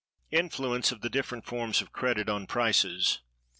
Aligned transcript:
Influence 0.31 0.91
of 0.91 1.01
the 1.01 1.11
different 1.11 1.45
forms 1.45 1.79
of 1.79 1.91
Credit 1.93 2.27
on 2.27 2.47
Prices. 2.47 3.19